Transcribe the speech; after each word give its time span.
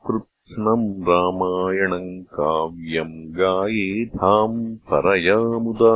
कृत्स्नम् 0.06 1.02
रामायणम् 1.08 2.24
काव्यम् 2.24 3.16
गायेथाम् 3.40 4.76
परयामुदा 4.76 5.94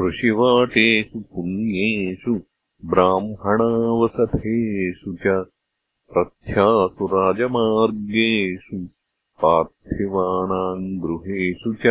ऋषिवाटेषु 0.00 1.20
पुण्येषु 1.20 2.40
ब्राह्मणावसथेषु 2.84 5.14
च 5.14 5.26
प्रथ्यासु 6.12 7.06
राजमार्गेषु 7.06 8.78
पार्थिवानाम् 9.42 11.00
गृहेषु 11.00 11.72
च। 11.74 11.86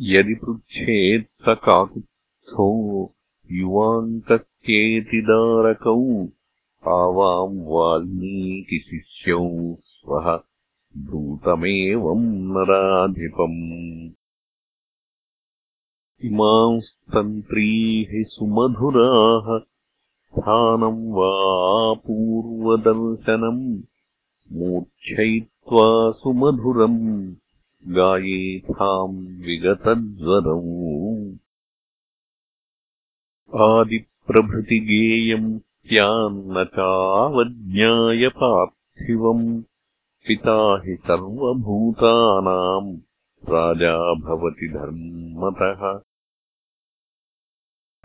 यदि 0.00 0.34
पृच्छेत् 0.34 1.42
स 1.42 1.44
काकुत्स्थो 1.48 3.14
युवाङ्कस्येतिदारकौ 3.52 6.28
आवाम् 6.94 7.66
वाल्मीकिशिष्यौ 7.66 9.76
स्वः 9.84 10.40
भूतमेवम् 11.06 12.54
नराधिपम्। 12.54 14.10
इमांस्तन्त्रीः 16.24 18.28
सुमधुराः 18.28 19.60
स्थानम् 20.20 21.12
वा 21.12 21.94
पूर्वदर्शनम् 21.94 23.82
मूर्च्छयित्वा 24.52 26.10
सुमधुरम् 26.10 27.34
गायेथाम् 27.88 29.18
विगतज्वरौ। 29.18 30.60
आदिप्रभृतिगेयम् 33.64 35.58
स्यान्न 35.58 36.64
चावज्ञाय 36.64 38.28
पार्थिवम् 38.28 39.62
पिता 40.28 40.82
हि 40.84 40.96
सर्वभूतानाम् 41.06 42.98
राजा 43.48 44.14
भवति 44.14 44.68
धर्मतः। 44.68 46.00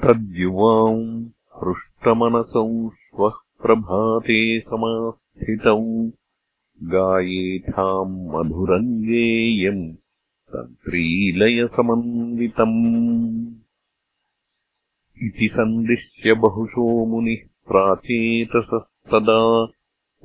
तद्युवाम् 0.03 1.25
हृष्टमनसौ 1.63 2.89
श्वः 2.89 3.33
प्रभाते 3.61 4.59
समास्थितौ 4.59 6.11
गायेथाम् 6.91 8.15
मधुरम् 8.31 8.87
गेयम् 9.07 9.83
तन्त्रीलयसमन्वितम् 10.53 12.79
इति 15.27 15.47
सन्दिश्य 15.53 16.33
बहुशो 16.45 16.87
मुनिः 17.11 17.45
प्राचेतसस्तदा 17.71 19.37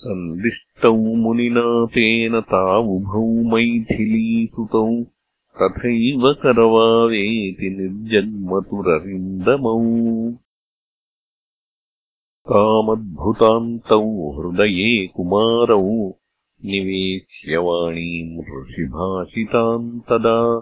सन्दिष्टौ 0.01 0.93
मुनिना 1.23 1.65
तेन 1.95 2.37
तावुभौ 2.51 3.23
मैथिलीसुतौ 3.53 4.85
तथैव 5.59 6.33
करवावेति 6.33 7.69
निर्जग्मतुररिन्दमौ 7.69 9.79
तामद्भुतान्तौ 12.51 14.31
हृदये 14.31 15.07
कुमारौ 15.07 16.11
निवेश्यवाणीम् 16.65 18.39
ऋषिभाषिताम् 18.39 19.99
तदा 19.99 20.61